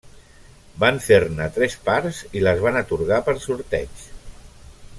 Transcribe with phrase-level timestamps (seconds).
[0.83, 4.05] Van fer-ne tres parts i les van atorgar per sorteig.